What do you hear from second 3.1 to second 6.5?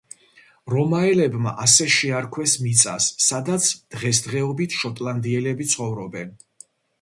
სადაც დღესდღეობით შოტლანდიელები ცხოვრობენ.